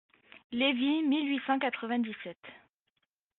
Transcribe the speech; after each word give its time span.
Lévy, 0.51 1.03
mille 1.03 1.29
huit 1.29 1.41
cent 1.45 1.59
quatre-vingt-dix-sept. 1.59 2.39